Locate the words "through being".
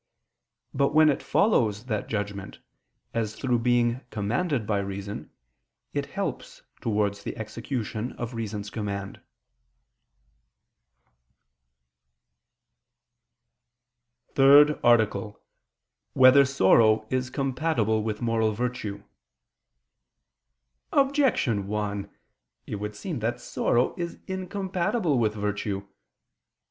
3.35-4.01